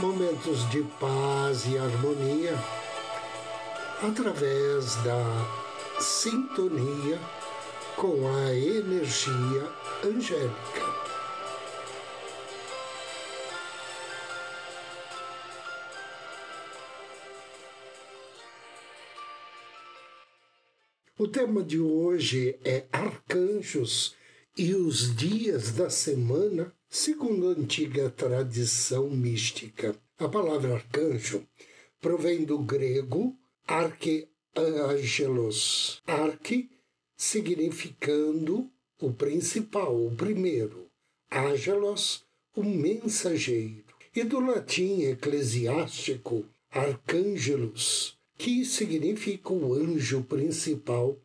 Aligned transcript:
momentos 0.00 0.68
de 0.70 0.82
paz 1.00 1.66
e 1.66 1.76
harmonia 1.76 2.54
através 4.00 4.94
da 5.02 6.00
sintonia 6.00 7.18
com 7.96 8.28
a 8.28 8.54
energia 8.54 9.68
angélica. 10.04 10.88
O 21.18 21.26
tema 21.26 21.64
de 21.64 21.80
hoje 21.80 22.56
é 22.64 22.86
arcanjos 22.92 24.14
e 24.56 24.72
os 24.74 25.16
dias 25.16 25.72
da 25.72 25.90
semana 25.90 26.72
segundo 26.88 27.48
a 27.48 27.52
antiga 27.52 28.10
tradição 28.10 29.08
mística. 29.10 29.96
A 30.18 30.28
palavra 30.28 30.74
arcanjo 30.74 31.46
provém 32.00 32.44
do 32.44 32.58
grego 32.58 33.36
arqueangelos, 33.66 36.00
arque 36.06 36.70
significando 37.16 38.70
o 39.00 39.12
principal, 39.12 40.06
o 40.06 40.14
primeiro, 40.14 40.88
angelos, 41.30 42.24
o 42.56 42.64
mensageiro, 42.64 43.84
e 44.14 44.24
do 44.24 44.40
latim 44.40 45.02
eclesiástico 45.02 46.46
arcângelos, 46.70 48.16
que 48.36 48.64
significa 48.64 49.52
o 49.52 49.74
anjo 49.74 50.22
principal, 50.22 51.18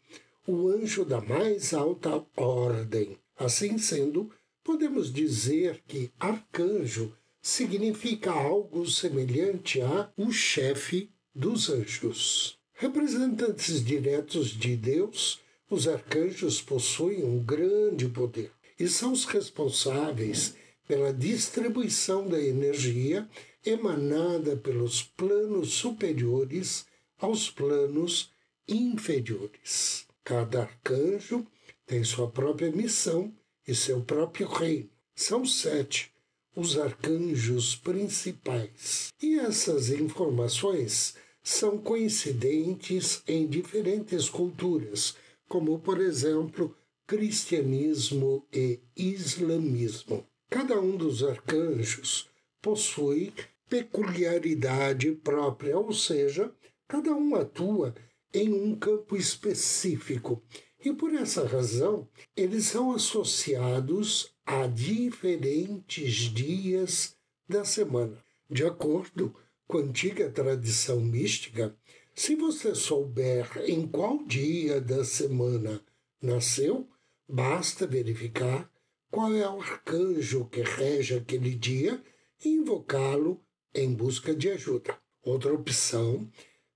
o 0.48 0.68
anjo 0.68 1.06
da 1.06 1.22
mais 1.22 1.74
alta 1.74 2.26
ordem. 2.36 3.18
Assim 3.38 3.78
sendo, 3.78 4.30
Podemos 4.64 5.12
dizer 5.12 5.84
que 5.86 6.12
arcanjo 6.18 7.14
significa 7.42 8.32
algo 8.32 8.90
semelhante 8.90 9.82
a 9.82 10.10
o 10.16 10.32
chefe 10.32 11.12
dos 11.36 11.70
anjos. 11.70 12.58
Representantes 12.74 13.84
diretos 13.84 14.50
de 14.50 14.78
Deus, 14.78 15.42
os 15.70 15.88
arcanjos 15.88 16.62
possuem 16.62 17.24
um 17.24 17.44
grande 17.44 18.08
poder 18.08 18.52
e 18.80 18.88
são 18.88 19.12
os 19.12 19.26
responsáveis 19.26 20.56
pela 20.88 21.14
distribuição 21.14 22.28
da 22.28 22.40
energia 22.40 23.28
emanada 23.66 24.56
pelos 24.56 25.04
planos 25.04 25.74
superiores 25.74 26.86
aos 27.18 27.50
planos 27.50 28.32
inferiores. 28.68 30.06
Cada 30.24 30.62
arcanjo 30.62 31.46
tem 31.86 32.04
sua 32.04 32.30
própria 32.30 32.72
missão 32.72 33.34
e 33.68 33.76
seu 33.76 34.02
próprio 34.02 34.48
reino. 34.48 34.90
São 35.16 35.46
sete 35.46 36.12
os 36.56 36.78
arcanjos 36.78 37.76
principais. 37.76 39.10
E 39.22 39.40
essas 39.40 39.90
informações 39.90 41.16
são 41.42 41.78
coincidentes 41.78 43.22
em 43.28 43.48
diferentes 43.48 44.30
culturas, 44.30 45.16
como, 45.48 45.80
por 45.80 46.00
exemplo, 46.00 46.76
cristianismo 47.06 48.46
e 48.54 48.80
islamismo. 48.96 50.26
Cada 50.50 50.80
um 50.80 50.96
dos 50.96 51.24
arcanjos 51.24 52.30
possui 52.62 53.34
peculiaridade 53.70 55.12
própria, 55.12 55.78
ou 55.78 55.92
seja, 55.92 56.52
cada 56.88 57.12
um 57.12 57.36
atua 57.36 57.94
em 58.34 58.54
um 58.54 58.76
campo 58.76 59.16
específico 59.16 60.42
e 60.84 60.94
por 60.94 61.14
essa 61.14 61.48
razão, 61.48 62.08
eles 62.36 62.66
são 62.66 62.92
associados 62.92 64.34
a 64.46 64.68
diferentes 64.68 66.24
dias 66.24 67.16
da 67.48 67.64
semana. 67.64 68.18
De 68.50 68.66
acordo 68.66 69.34
com 69.66 69.78
a 69.78 69.82
antiga 69.82 70.30
tradição 70.30 71.00
mística, 71.00 71.76
se 72.14 72.36
você 72.36 72.76
souber 72.76 73.50
em 73.66 73.88
qual 73.88 74.24
dia 74.26 74.82
da 74.82 75.06
semana 75.06 75.82
nasceu, 76.22 76.88
basta 77.28 77.88
verificar 77.88 78.70
qual 79.10 79.34
é 79.34 79.48
o 79.50 79.62
arcanjo 79.62 80.46
que 80.46 80.62
rege 80.62 81.16
aquele 81.16 81.56
dia 81.56 82.04
e 82.44 82.50
invocá-lo 82.50 83.42
em 83.74 83.94
busca 83.94 84.36
de 84.36 84.50
ajuda. 84.50 84.98
Outra 85.24 85.54
opção 85.54 86.30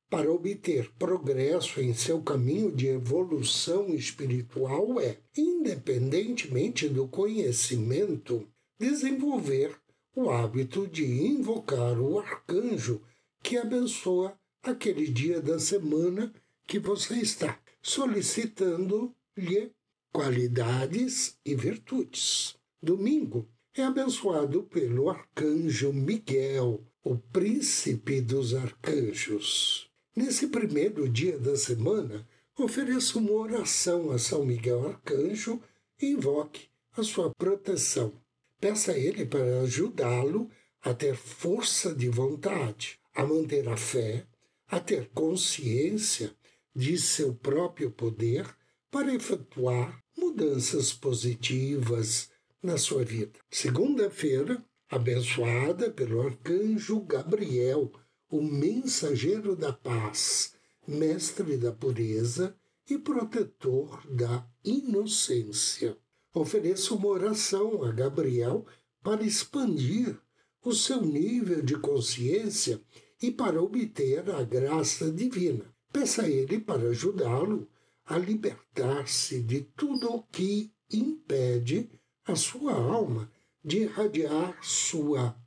para 0.10 0.32
obter 0.32 0.90
progresso 0.98 1.82
em 1.82 1.94
seu 1.94 2.22
caminho 2.22 2.72
de 2.72 2.88
evolução 2.88 3.94
espiritual 3.94 5.00
é, 5.00 5.18
independentemente 5.36 6.88
do 6.88 7.08
conhecimento, 7.08 8.48
desenvolver 8.80 9.78
o 10.16 10.30
hábito 10.30 10.88
de 10.88 11.06
invocar 11.06 12.00
o 12.00 12.20
arcanjo 12.20 13.02
que 13.44 13.58
abençoa 13.58 14.38
aquele 14.64 15.08
dia 15.08 15.42
da 15.42 15.60
semana 15.60 16.34
que 16.66 16.80
você 16.80 17.16
está, 17.16 17.60
solicitando-lhe 17.82 19.72
qualidades 20.12 21.38
e 21.46 21.54
virtudes. 21.54 22.56
Domingo 22.82 23.48
é 23.76 23.84
abençoado 23.84 24.64
pelo 24.64 25.10
arcanjo 25.10 25.94
Miguel, 25.94 26.84
o 27.04 27.18
príncipe 27.18 28.20
dos 28.20 28.56
arcanjos. 28.56 29.87
Nesse 30.18 30.48
primeiro 30.48 31.08
dia 31.08 31.38
da 31.38 31.56
semana, 31.56 32.28
ofereça 32.58 33.20
uma 33.20 33.34
oração 33.34 34.10
a 34.10 34.18
São 34.18 34.44
Miguel 34.44 34.88
Arcanjo 34.88 35.62
e 36.02 36.08
invoque 36.08 36.70
a 36.94 37.04
sua 37.04 37.32
proteção. 37.36 38.12
Peça 38.60 38.94
a 38.94 38.98
ele 38.98 39.28
para 39.28 39.62
ajudá-lo 39.62 40.50
a 40.82 40.92
ter 40.92 41.16
força 41.16 41.94
de 41.94 42.10
vontade, 42.10 43.00
a 43.14 43.24
manter 43.24 43.70
a 43.70 43.78
fé, 43.78 44.26
a 44.68 44.80
ter 44.80 45.08
consciência 45.10 46.34
de 46.76 46.98
seu 46.98 47.36
próprio 47.36 47.92
poder 47.92 48.44
para 48.90 49.14
efetuar 49.14 50.04
mudanças 50.18 50.92
positivas 50.92 52.32
na 52.64 52.80
sua 52.80 53.06
vida. 53.06 53.40
Segunda-feira, 53.52 54.66
abençoada 54.90 55.92
pelo 55.92 56.22
arcanjo 56.22 57.02
Gabriel, 57.02 57.92
o 58.30 58.42
mensageiro 58.42 59.56
da 59.56 59.72
paz, 59.72 60.54
mestre 60.88 61.58
da 61.58 61.72
pureza 61.72 62.56
e 62.90 62.98
protetor 62.98 64.06
da 64.10 64.46
inocência. 64.64 65.98
Ofereço 66.34 66.96
uma 66.96 67.08
oração 67.08 67.84
a 67.84 67.92
Gabriel 67.92 68.66
para 69.02 69.24
expandir 69.24 70.20
o 70.64 70.74
seu 70.74 71.02
nível 71.02 71.62
de 71.62 71.78
consciência 71.80 72.82
e 73.22 73.32
para 73.32 73.62
obter 73.62 74.30
a 74.30 74.44
graça 74.44 75.12
divina. 75.12 75.74
Peça 75.92 76.24
a 76.24 76.30
ele 76.30 76.60
para 76.60 76.90
ajudá-lo 76.90 77.68
a 78.06 78.18
libertar-se 78.18 79.42
de 79.42 79.62
tudo 79.62 80.14
o 80.14 80.24
que 80.24 80.72
impede 80.92 81.90
a 82.26 82.36
sua 82.36 82.74
alma 82.74 83.32
de 83.64 83.80
irradiar 83.80 84.58
sua 84.62 85.38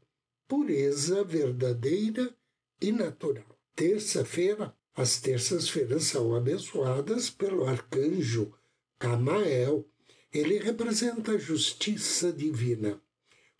pureza 0.48 1.22
verdadeira 1.22 2.34
e 2.80 2.90
natural. 2.90 3.58
Terça-feira, 3.74 4.74
as 4.94 5.20
terças-feiras 5.20 6.04
são 6.04 6.34
abençoadas 6.34 7.30
pelo 7.30 7.66
arcanjo 7.66 8.52
Camael. 8.98 9.86
Ele 10.32 10.58
representa 10.58 11.32
a 11.32 11.38
justiça 11.38 12.32
divina, 12.32 13.00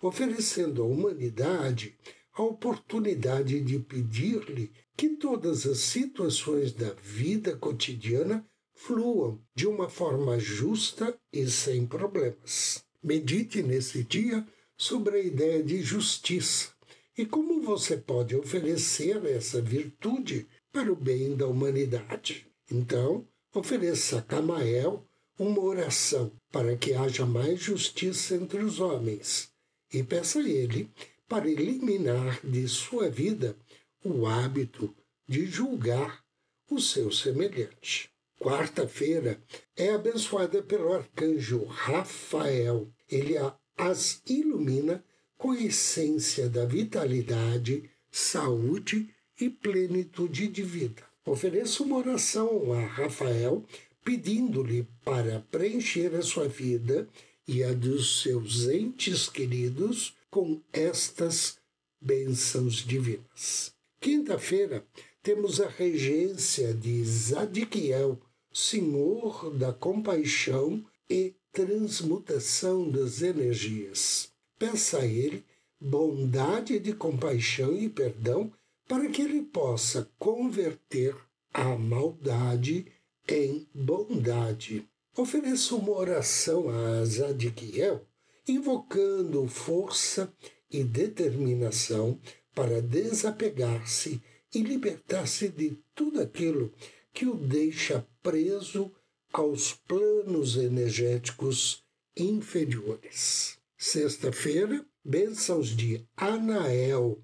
oferecendo 0.01 0.83
à 0.83 0.87
humanidade 0.87 1.97
a 2.33 2.43
oportunidade 2.43 3.61
de 3.61 3.79
pedir-lhe 3.79 4.73
que 4.97 5.11
todas 5.17 5.67
as 5.67 5.79
situações 5.79 6.73
da 6.73 6.93
vida 6.95 7.57
cotidiana 7.57 8.47
fluam 8.73 9.43
de 9.55 9.67
uma 9.67 9.89
forma 9.89 10.39
justa 10.39 11.19
e 11.33 11.47
sem 11.49 11.87
problemas. 11.87 12.85
Medite 13.03 13.63
nesse 13.63 14.05
dia 14.05 14.47
sobre 14.77 15.17
a 15.17 15.23
ideia 15.23 15.63
de 15.63 15.83
justiça 15.83 16.71
e 17.17 17.27
como 17.27 17.61
você 17.61 17.97
pode 17.97 18.37
oferecer 18.37 19.25
essa 19.27 19.61
virtude 19.61 20.47
para 20.73 20.93
o 20.93 20.97
bem 20.97 21.37
da 21.37 21.47
humanidade? 21.47 22.47
Então, 22.71 23.27
ofereça 23.55 24.19
a 24.19 24.23
Camael 24.23 25.05
uma 25.39 25.61
oração 25.61 26.33
para 26.53 26.77
que 26.77 26.93
haja 26.93 27.27
mais 27.27 27.61
justiça 27.61 28.35
entre 28.35 28.63
os 28.63 28.79
homens 28.79 29.51
e 29.93 30.03
peça 30.03 30.39
a 30.39 30.49
ele 30.49 30.91
para 31.29 31.49
eliminar 31.49 32.41
de 32.45 32.67
sua 32.69 33.09
vida 33.09 33.57
o 34.05 34.27
hábito 34.27 34.95
de 35.29 35.47
julgar 35.47 36.25
o 36.71 36.81
seu 36.81 37.11
semelhante. 37.11 38.11
Quarta-feira 38.39 39.41
é 39.77 39.91
abençoada 39.91 40.63
pelo 40.63 40.93
arcanjo 40.93 41.65
Rafael. 41.65 42.91
Ele 43.09 43.35
as 43.77 44.23
ilumina 44.27 45.05
com 45.41 45.55
essência 45.55 46.51
da 46.51 46.67
vitalidade, 46.67 47.91
saúde 48.11 49.09
e 49.41 49.49
plenitude 49.49 50.47
de 50.49 50.63
vida. 50.63 51.03
Ofereço 51.25 51.83
uma 51.83 51.97
oração 51.97 52.71
a 52.75 52.85
Rafael, 52.85 53.65
pedindo-lhe 54.05 54.87
para 55.03 55.41
preencher 55.51 56.15
a 56.15 56.21
sua 56.21 56.47
vida 56.47 57.09
e 57.49 57.65
a 57.65 57.73
dos 57.73 58.21
seus 58.21 58.69
entes 58.69 59.31
queridos 59.31 60.15
com 60.31 60.61
estas 60.75 61.57
bênçãos 61.99 62.85
divinas. 62.85 63.73
Quinta-feira 63.99 64.85
temos 65.23 65.59
a 65.59 65.71
regência 65.71 66.75
de 66.75 67.03
Zadkiel, 67.03 68.21
Senhor 68.53 69.51
da 69.57 69.73
compaixão 69.73 70.85
e 71.09 71.33
transmutação 71.51 72.91
das 72.91 73.23
energias. 73.23 74.31
Peça 74.61 74.99
a 74.99 75.07
ele 75.07 75.43
bondade 75.81 76.79
de 76.79 76.93
compaixão 76.93 77.75
e 77.75 77.89
perdão 77.89 78.53
para 78.87 79.09
que 79.09 79.23
ele 79.23 79.41
possa 79.41 80.07
converter 80.19 81.17
a 81.51 81.79
maldade 81.79 82.85
em 83.27 83.67
bondade. 83.75 84.87
Ofereço 85.17 85.79
uma 85.79 85.93
oração 85.93 86.69
a 86.69 87.03
Zadkiel, 87.07 88.07
invocando 88.47 89.49
força 89.49 90.31
e 90.71 90.85
determinação 90.85 92.21
para 92.55 92.83
desapegar-se 92.83 94.21
e 94.55 94.61
libertar-se 94.61 95.49
de 95.49 95.79
tudo 95.95 96.21
aquilo 96.21 96.71
que 97.15 97.25
o 97.25 97.35
deixa 97.35 98.07
preso 98.23 98.93
aos 99.33 99.73
planos 99.73 100.59
energéticos 100.59 101.83
inferiores. 102.15 103.60
Sexta-feira, 103.83 104.85
bênçãos 105.03 105.69
de 105.69 106.07
Anael. 106.15 107.19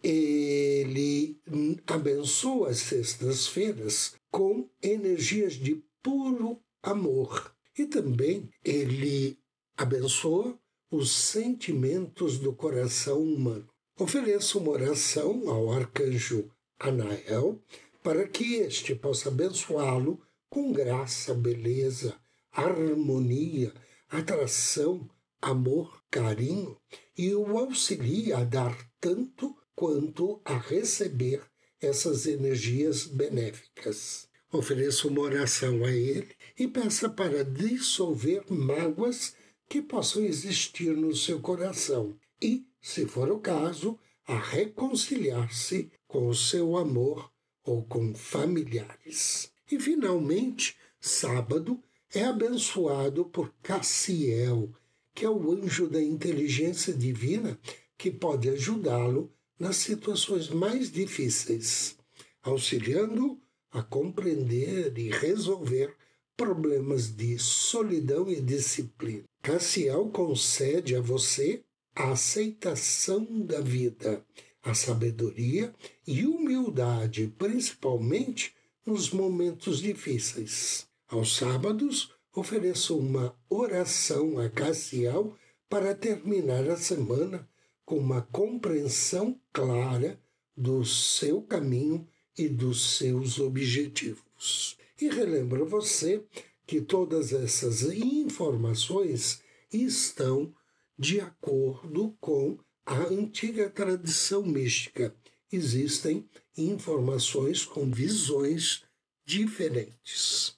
Ele 0.00 1.36
abençoa 1.84 2.70
as 2.70 2.78
sextas-feiras 2.78 4.14
com 4.30 4.70
energias 4.80 5.54
de 5.54 5.82
puro 6.00 6.60
amor. 6.80 7.52
E 7.76 7.86
também 7.86 8.48
ele 8.64 9.36
abençoa 9.76 10.56
os 10.92 11.10
sentimentos 11.10 12.38
do 12.38 12.54
coração 12.54 13.20
humano. 13.20 13.68
Ofereço 13.98 14.60
uma 14.60 14.70
oração 14.70 15.50
ao 15.50 15.72
arcanjo 15.72 16.48
Anael 16.78 17.60
para 18.00 18.28
que 18.28 18.54
este 18.54 18.94
possa 18.94 19.28
abençoá-lo 19.28 20.22
com 20.48 20.72
graça, 20.72 21.34
beleza, 21.34 22.14
harmonia, 22.52 23.74
atração, 24.08 25.10
amor, 25.40 26.02
carinho 26.10 26.76
e 27.16 27.34
o 27.34 27.56
auxilie 27.58 28.32
a 28.32 28.44
dar 28.44 28.76
tanto 29.00 29.56
quanto 29.74 30.40
a 30.44 30.56
receber 30.56 31.42
essas 31.80 32.26
energias 32.26 33.06
benéficas. 33.06 34.28
Ofereço 34.52 35.08
uma 35.08 35.22
oração 35.22 35.84
a 35.84 35.90
ele 35.90 36.34
e 36.58 36.66
peça 36.66 37.08
para 37.08 37.44
dissolver 37.44 38.44
mágoas 38.50 39.34
que 39.68 39.82
possam 39.82 40.22
existir 40.24 40.96
no 40.96 41.14
seu 41.14 41.40
coração 41.40 42.16
e, 42.40 42.66
se 42.80 43.06
for 43.06 43.30
o 43.30 43.40
caso, 43.40 43.98
a 44.26 44.38
reconciliar-se 44.38 45.90
com 46.06 46.28
o 46.28 46.34
seu 46.34 46.76
amor 46.76 47.30
ou 47.64 47.84
com 47.84 48.14
familiares. 48.14 49.52
E, 49.70 49.78
finalmente, 49.78 50.76
sábado 51.00 51.82
é 52.14 52.24
abençoado 52.24 53.26
por 53.26 53.52
Cassiel, 53.62 54.72
que 55.16 55.24
é 55.24 55.30
o 55.30 55.50
anjo 55.50 55.88
da 55.88 56.00
inteligência 56.00 56.92
divina 56.92 57.58
que 57.96 58.10
pode 58.10 58.50
ajudá-lo 58.50 59.32
nas 59.58 59.76
situações 59.78 60.50
mais 60.50 60.92
difíceis, 60.92 61.96
auxiliando 62.42 63.40
a 63.70 63.82
compreender 63.82 64.92
e 64.98 65.08
resolver 65.08 65.96
problemas 66.36 67.08
de 67.08 67.38
solidão 67.38 68.28
e 68.28 68.42
disciplina. 68.42 69.24
Cassiel 69.40 70.10
concede 70.10 70.94
a 70.94 71.00
você 71.00 71.64
a 71.94 72.10
aceitação 72.10 73.24
da 73.40 73.62
vida, 73.62 74.22
a 74.62 74.74
sabedoria 74.74 75.74
e 76.06 76.26
humildade, 76.26 77.32
principalmente 77.38 78.54
nos 78.84 79.10
momentos 79.10 79.80
difíceis. 79.80 80.86
Aos 81.08 81.36
sábados, 81.36 82.15
ofereço 82.36 82.98
uma 82.98 83.34
oração 83.48 84.38
a 84.38 84.50
Cassiel 84.50 85.34
para 85.70 85.94
terminar 85.94 86.68
a 86.68 86.76
semana 86.76 87.48
com 87.82 87.96
uma 87.96 88.20
compreensão 88.20 89.40
clara 89.50 90.20
do 90.54 90.84
seu 90.84 91.40
caminho 91.40 92.06
e 92.36 92.46
dos 92.46 92.98
seus 92.98 93.38
objetivos. 93.38 94.76
E 95.00 95.08
relembro 95.08 95.64
você 95.64 96.22
que 96.66 96.82
todas 96.82 97.32
essas 97.32 97.82
informações 97.82 99.40
estão 99.72 100.54
de 100.98 101.20
acordo 101.20 102.14
com 102.20 102.58
a 102.84 102.98
antiga 103.04 103.70
tradição 103.70 104.42
mística. 104.42 105.14
Existem 105.50 106.28
informações 106.54 107.64
com 107.64 107.90
visões 107.90 108.82
diferentes. 109.24 110.56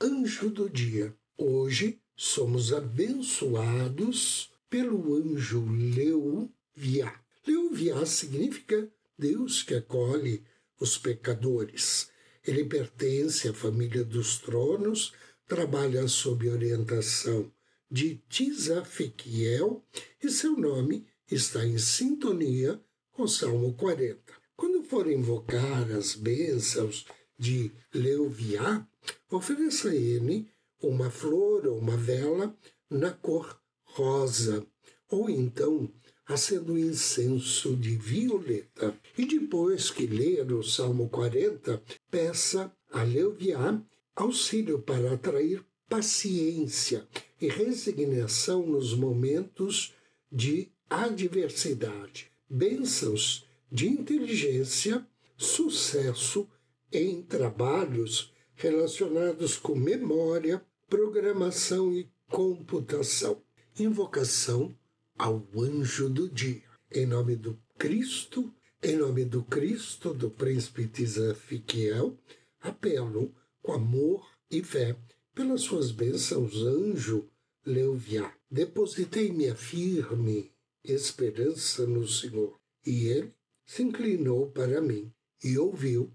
Anjo 0.00 0.48
do 0.48 0.70
dia. 0.70 1.12
Hoje 1.36 2.00
somos 2.14 2.72
abençoados 2.72 4.52
pelo 4.70 5.16
anjo 5.16 5.66
Leuviá. 5.68 7.20
Leuviá 7.44 8.06
significa 8.06 8.88
Deus 9.18 9.64
que 9.64 9.74
acolhe 9.74 10.44
os 10.78 10.96
pecadores. 10.96 12.10
Ele 12.46 12.64
pertence 12.64 13.48
à 13.48 13.52
família 13.52 14.04
dos 14.04 14.38
tronos, 14.38 15.12
trabalha 15.48 16.06
sob 16.06 16.48
orientação 16.48 17.50
de 17.90 18.22
Tisafiquiel 18.28 19.84
e 20.22 20.30
seu 20.30 20.56
nome 20.56 21.08
está 21.28 21.66
em 21.66 21.76
sintonia 21.76 22.80
com 23.10 23.26
Salmo 23.26 23.74
40. 23.74 24.32
Quando 24.56 24.80
for 24.84 25.10
invocar 25.10 25.90
as 25.90 26.14
bênçãos 26.14 27.04
de 27.38 27.70
Leuviá, 27.94 28.86
ofereça 29.30 29.90
a 29.90 29.94
ele 29.94 30.48
uma 30.82 31.10
flor 31.10 31.66
ou 31.66 31.78
uma 31.78 31.96
vela 31.96 32.56
na 32.90 33.10
cor 33.10 33.60
rosa, 33.84 34.66
ou 35.08 35.30
então 35.30 35.90
acenda 36.26 36.72
um 36.72 36.78
incenso 36.78 37.74
de 37.76 37.96
violeta. 37.96 38.94
E 39.16 39.24
depois 39.24 39.90
que 39.90 40.06
ler 40.06 40.52
o 40.52 40.62
Salmo 40.62 41.08
40, 41.08 41.82
peça 42.10 42.72
a 42.90 43.02
Leuviá 43.02 43.82
auxílio 44.14 44.80
para 44.80 45.14
atrair 45.14 45.64
paciência 45.88 47.08
e 47.40 47.48
resignação 47.48 48.66
nos 48.66 48.94
momentos 48.94 49.94
de 50.30 50.68
adversidade, 50.90 52.30
bênçãos 52.48 53.46
de 53.70 53.88
inteligência, 53.88 55.06
sucesso 55.36 56.48
em 56.92 57.22
trabalhos 57.22 58.32
relacionados 58.54 59.56
com 59.56 59.74
memória, 59.74 60.64
programação 60.88 61.92
e 61.92 62.10
computação. 62.28 63.42
Invocação 63.78 64.76
ao 65.16 65.46
anjo 65.56 66.08
do 66.08 66.28
dia. 66.28 66.62
Em 66.90 67.06
nome 67.06 67.36
do 67.36 67.60
Cristo, 67.76 68.52
em 68.82 68.96
nome 68.96 69.24
do 69.24 69.42
Cristo, 69.44 70.14
do 70.14 70.30
príncipe 70.30 70.86
Tisafiquiel, 70.86 72.18
apelo 72.60 73.34
com 73.62 73.72
amor 73.72 74.26
e 74.50 74.62
fé 74.62 74.96
pelas 75.34 75.62
suas 75.62 75.90
bênçãos, 75.92 76.62
anjo 76.62 77.28
Leuviá. 77.64 78.32
Depositei 78.50 79.30
minha 79.30 79.54
firme 79.54 80.52
esperança 80.82 81.86
no 81.86 82.06
Senhor, 82.08 82.58
e 82.84 83.06
ele 83.08 83.34
se 83.66 83.82
inclinou 83.82 84.50
para 84.50 84.80
mim 84.80 85.12
e 85.44 85.58
ouviu 85.58 86.12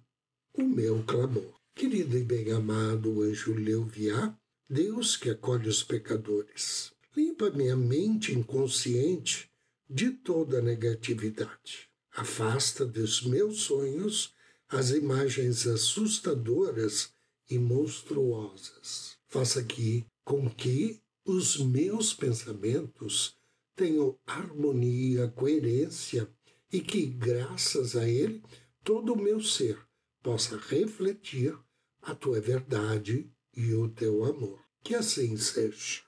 o 0.56 0.64
meu 0.64 1.04
clamor. 1.04 1.52
Querido 1.74 2.16
e 2.16 2.24
bem-amado 2.24 3.24
anjo 3.24 3.56
Leuviá, 3.56 4.38
Deus 4.70 5.18
que 5.18 5.32
acolhe 5.32 5.68
os 5.68 5.82
pecadores, 5.82 6.94
limpa 7.18 7.50
minha 7.50 7.76
mente 7.76 8.32
inconsciente 8.32 9.50
de 9.90 10.12
toda 10.12 10.62
negatividade. 10.62 11.90
Afasta 12.16 12.86
dos 12.86 13.24
meus 13.24 13.62
sonhos 13.62 14.34
as 14.70 14.92
imagens 14.92 15.66
assustadoras 15.66 17.12
e 17.50 17.58
monstruosas. 17.58 19.18
Faça 19.28 19.60
aqui 19.60 20.06
com 20.24 20.48
que 20.48 21.02
os 21.26 21.58
meus 21.58 22.14
pensamentos 22.14 23.36
tenham 23.76 24.16
harmonia, 24.26 25.28
coerência 25.30 26.30
e 26.72 26.80
que, 26.80 27.08
graças 27.08 27.96
a 27.96 28.08
ele, 28.08 28.44
todo 28.84 29.14
o 29.14 29.22
meu 29.22 29.42
ser 29.42 29.80
possa 30.24 30.58
refletir 30.58 31.56
a 32.02 32.16
tua 32.16 32.40
verdade 32.40 33.30
e 33.56 33.74
o 33.74 33.90
teu 33.90 34.24
amor. 34.24 34.60
Que 34.82 34.96
assim 34.96 35.38
seja. 35.38 36.02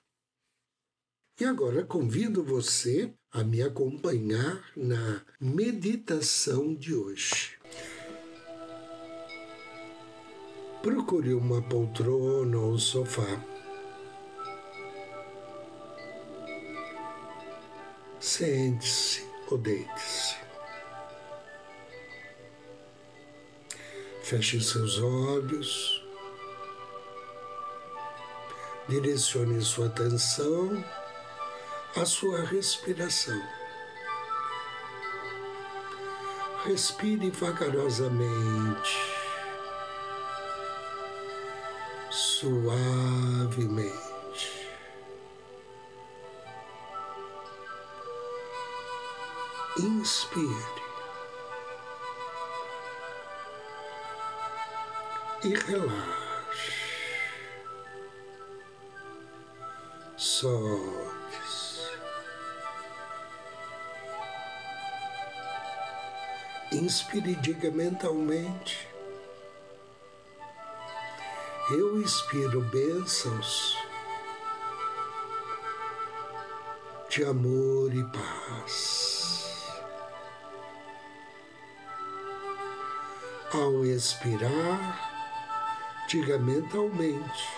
E 1.38 1.44
agora 1.44 1.84
convido 1.84 2.42
você 2.42 3.12
a 3.30 3.44
me 3.44 3.62
acompanhar 3.62 4.64
na 4.74 5.22
meditação 5.38 6.74
de 6.74 6.94
hoje. 6.94 7.58
Procure 10.82 11.34
uma 11.34 11.60
poltrona 11.60 12.58
ou 12.58 12.72
um 12.72 12.78
sofá. 12.78 13.44
Sente-se 18.18 19.22
ou 19.50 19.58
deite-se. 19.58 20.45
Feche 24.26 24.60
seus 24.60 24.98
olhos. 24.98 26.02
Direcione 28.88 29.62
sua 29.62 29.86
atenção 29.86 30.84
à 31.94 32.04
sua 32.04 32.40
respiração. 32.44 33.40
Respire 36.64 37.30
vagarosamente, 37.30 38.98
suavemente. 42.10 43.94
Inspire 49.78 50.85
e 55.44 55.54
relaxe. 55.54 56.72
Solte-se. 60.16 61.88
Inspire 66.72 67.32
e 67.32 67.36
diga 67.36 67.70
mentalmente. 67.70 68.88
Eu 71.70 72.00
inspiro 72.00 72.60
bênçãos 72.60 73.76
de 77.08 77.24
amor 77.24 77.92
e 77.94 78.04
paz. 78.04 79.66
Ao 83.52 83.84
expirar, 83.84 85.05
diga 86.06 86.38
mentalmente: 86.38 87.48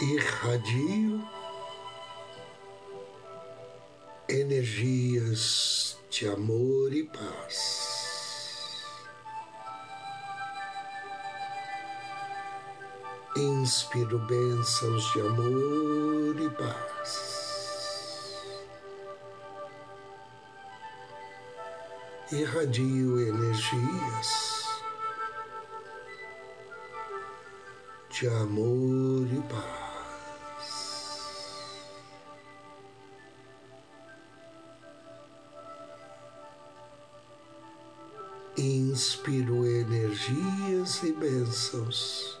irradio 0.00 1.22
energias 4.28 5.96
de 6.10 6.26
amor 6.28 6.92
e 6.92 7.04
paz. 7.04 8.82
Inspiro 13.36 14.18
bênçãos 14.18 15.12
de 15.12 15.20
amor 15.20 16.40
e 16.40 16.50
paz. 16.50 17.32
Irradio 22.32 23.20
energias 23.20 24.61
de 28.22 28.28
amor 28.28 29.26
e 29.32 29.42
paz. 29.50 30.62
Inspiro 38.56 39.66
energias 39.66 41.02
e 41.02 41.12
bênçãos 41.14 42.38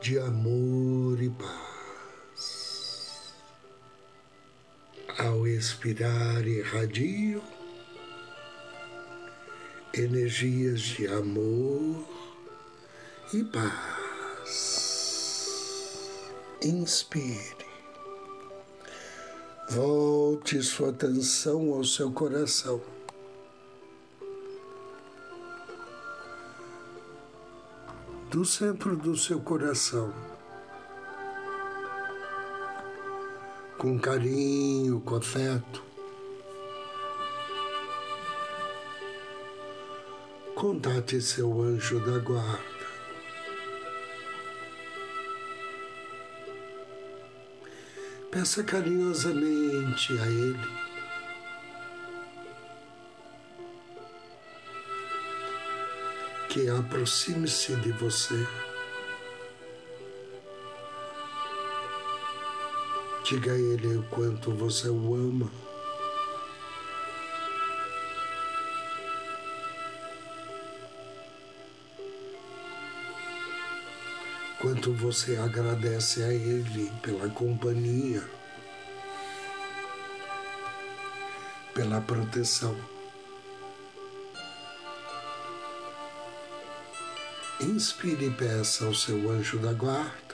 de 0.00 0.16
amor 0.20 1.20
e 1.20 1.30
paz. 1.30 2.54
Ao 5.18 5.44
expirar, 5.44 6.46
irradio 6.46 7.42
energias 9.92 10.82
de 10.82 11.08
amor 11.08 12.17
e 13.32 13.44
paz. 13.44 15.18
Inspire. 16.62 17.68
Volte 19.70 20.62
sua 20.62 20.88
atenção 20.90 21.74
ao 21.74 21.84
seu 21.84 22.10
coração. 22.10 22.80
Do 28.30 28.44
centro 28.44 28.96
do 28.96 29.16
seu 29.16 29.40
coração, 29.40 30.12
com 33.78 33.98
carinho, 33.98 35.00
com 35.00 35.16
afeto, 35.16 35.82
contate 40.54 41.20
seu 41.22 41.62
anjo 41.62 41.98
da 42.00 42.18
guarda. 42.18 42.77
Peça 48.38 48.62
carinhosamente 48.62 50.16
a 50.16 50.26
Ele. 50.28 50.68
Que 56.48 56.68
aproxime-se 56.70 57.74
de 57.74 57.90
você. 57.90 58.46
Diga 63.24 63.50
a 63.50 63.58
Ele 63.58 63.96
o 63.96 64.04
quanto 64.04 64.52
você 64.52 64.88
o 64.88 65.14
ama. 65.16 65.50
Quanto 74.88 74.92
você 74.94 75.36
agradece 75.36 76.22
a 76.22 76.32
Ele 76.32 76.90
pela 77.02 77.28
companhia, 77.28 78.22
pela 81.74 82.00
proteção. 82.00 82.76
Inspire 87.60 88.26
e 88.26 88.30
peça 88.30 88.86
ao 88.86 88.94
seu 88.94 89.30
anjo 89.30 89.58
da 89.58 89.72
guarda. 89.72 90.28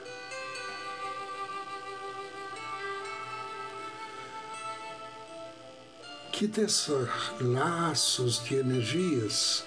Que 6.32 6.46
tecer 6.48 7.08
laços 7.40 8.42
de 8.44 8.56
energias 8.56 9.64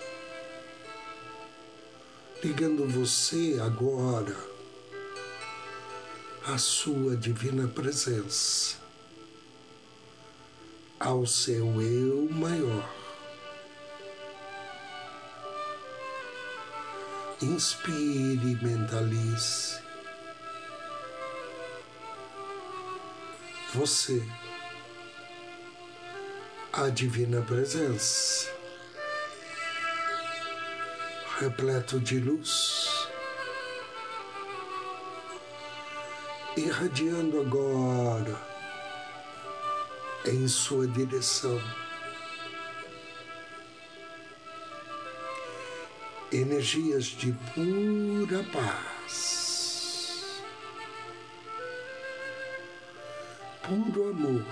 ligando 2.44 2.88
você 2.88 3.58
agora 3.60 4.56
à 6.47 6.57
sua 6.57 7.13
divina 7.17 7.67
presença, 7.67 8.77
ao 10.97 11.25
seu 11.27 11.81
eu 11.81 12.29
maior. 12.31 12.89
Inspire 17.41 18.53
e 18.53 18.63
mentalize. 18.63 19.77
Você, 23.73 24.25
a 26.71 26.87
divina 26.87 27.41
presença 27.41 28.49
repleto 31.39 31.99
de 31.99 32.19
luz, 32.19 32.96
irradiando 36.57 37.39
agora 37.39 38.35
em 40.25 40.47
sua 40.47 40.87
direção. 40.87 41.61
Energias 46.31 47.05
de 47.05 47.31
pura 47.53 48.43
paz, 48.51 50.41
puro 53.61 54.09
amor. 54.09 54.43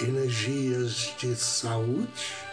Energias 0.00 1.14
de 1.18 1.36
saúde 1.36 2.45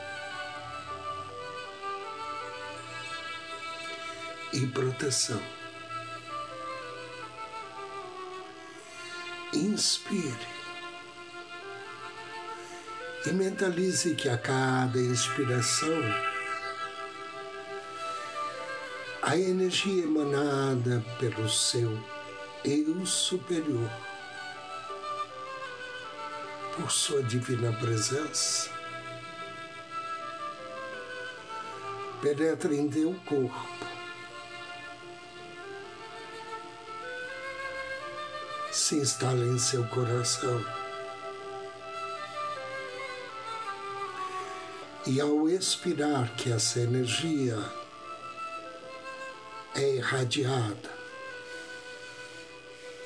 e 4.54 4.66
proteção. 4.68 5.42
Inspire 9.54 10.48
e 13.26 13.32
mentalize 13.32 14.16
que 14.16 14.30
a 14.30 14.38
cada 14.38 15.00
inspiração 15.00 16.02
a 19.22 19.38
energia 19.38 20.04
emanada 20.04 21.04
pelo 21.18 21.50
seu 21.50 21.98
eu 22.66 23.06
superior, 23.06 23.90
por 26.76 26.92
sua 26.92 27.24
divina 27.24 27.72
presença, 27.72 28.70
penetra 32.22 32.76
em 32.76 32.90
teu 32.90 33.14
corpo, 33.26 33.86
se 38.74 38.96
instala 38.96 39.46
em 39.46 39.60
seu 39.60 39.86
coração. 39.88 40.66
E 45.06 45.22
ao 45.22 45.48
expirar 45.48 46.34
que 46.36 46.52
essa 46.52 46.80
energia 46.80 47.58
é 49.76 49.98
irradiada 49.98 50.90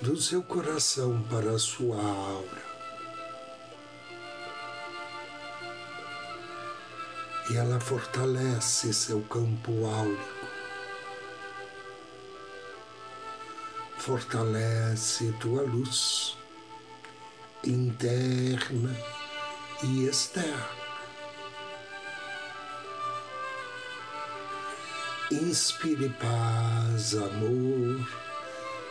do 0.02 0.16
seu 0.16 0.42
coração 0.42 1.22
para 1.24 1.52
a 1.52 1.60
sua 1.60 1.98
aura. 1.98 2.68
E 7.50 7.58
ela 7.58 7.80
fortalece 7.80 8.94
seu 8.94 9.22
campo 9.24 9.86
áurico, 9.86 10.37
fortalece 14.08 15.34
tua 15.34 15.64
luz 15.64 16.38
interna 17.62 18.96
e 19.84 20.08
externa. 20.08 20.70
Inspire 25.30 26.08
paz, 26.08 27.16
amor, 27.16 28.08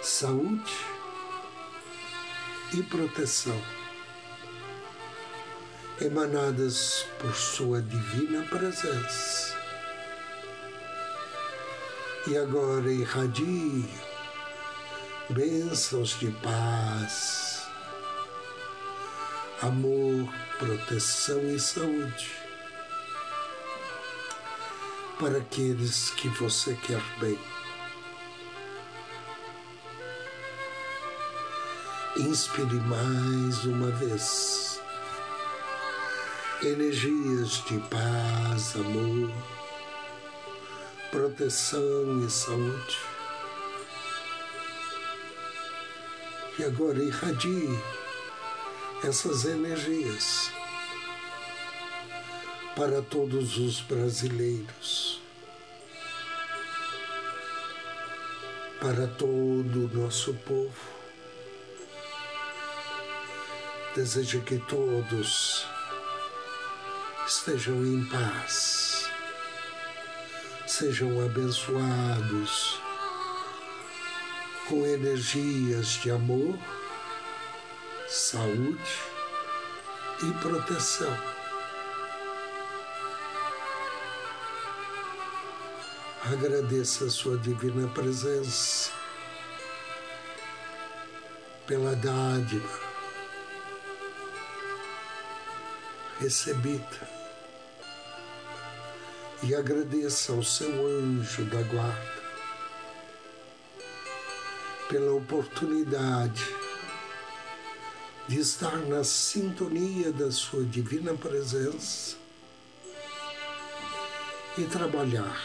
saúde 0.03 0.77
e 2.75 2.83
proteção, 2.83 3.63
emanadas 5.99 7.07
por 7.19 7.35
Sua 7.35 7.81
divina 7.81 8.43
presença. 8.51 9.57
E 12.27 12.37
agora 12.37 12.93
irradie 12.93 13.89
bênçãos 15.31 16.19
de 16.21 16.31
paz, 16.43 17.67
amor, 19.61 20.33
proteção 20.59 21.41
e 21.51 21.59
saúde 21.59 22.31
para 25.19 25.39
aqueles 25.39 26.11
que 26.11 26.29
você 26.29 26.75
quer 26.75 27.03
bem. 27.19 27.39
Inspire 32.19 32.81
mais 32.81 33.65
uma 33.65 33.91
vez 33.91 34.81
energias 36.63 37.63
de 37.65 37.79
paz, 37.91 38.77
amor, 38.77 39.31
proteção 41.11 42.25
e 42.25 42.31
saúde. 42.31 43.16
E 46.59 46.65
agora 46.65 46.99
irradie 47.03 47.79
essas 49.05 49.45
energias 49.45 50.51
para 52.75 53.03
todos 53.03 53.59
os 53.59 53.83
brasileiros, 53.83 55.21
para 58.81 59.07
todo 59.07 59.85
o 59.85 59.91
nosso 59.95 60.33
povo. 60.33 60.97
Desejo 63.95 64.41
que 64.41 64.59
todos 64.59 65.67
estejam 67.27 67.85
em 67.85 68.03
paz, 68.07 69.11
sejam 70.67 71.23
abençoados 71.23 72.86
com 74.69 74.85
energias 74.85 75.89
de 76.03 76.11
amor, 76.11 76.59
saúde 78.09 79.01
e 80.23 80.33
proteção. 80.41 81.17
Agradeça 86.33 87.05
a 87.05 87.11
sua 87.11 87.39
divina 87.39 87.87
presença 87.89 88.91
pela 91.67 91.95
dádiva 91.95 92.81
recebida 96.19 97.09
e 99.43 99.55
agradeça 99.55 100.33
ao 100.33 100.43
seu 100.43 100.87
anjo 100.87 101.45
da 101.45 101.63
guarda 101.63 102.16
pela 104.89 105.13
oportunidade 105.13 106.45
de 108.29 108.41
estar 108.41 108.77
na 108.79 109.05
sintonia 109.05 110.13
da 110.13 110.31
sua 110.31 110.65
divina 110.65 111.15
presença 111.15 112.17
e 114.59 114.65
trabalhar 114.65 115.45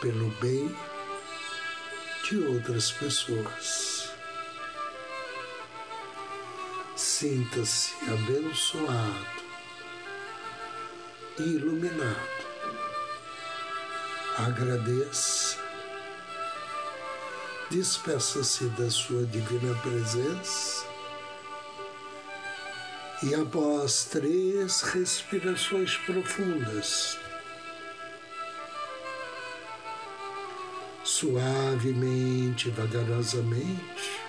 pelo 0.00 0.30
bem 0.40 0.74
de 2.24 2.38
outras 2.46 2.92
pessoas. 2.92 4.10
Sinta-se 6.96 7.94
abençoado 8.10 9.44
e 11.38 11.42
iluminado. 11.42 12.44
Agradeça. 14.38 15.63
Despeça-se 17.74 18.66
da 18.78 18.88
sua 18.88 19.26
divina 19.26 19.74
presença. 19.80 20.86
E 23.20 23.34
após 23.34 24.04
três 24.04 24.80
respirações 24.82 25.96
profundas, 25.96 27.18
suavemente, 31.02 32.70
vagarosamente. 32.70 34.20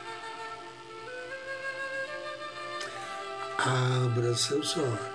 Abra 3.60 4.34
seus 4.34 4.76
olhos. 4.76 5.15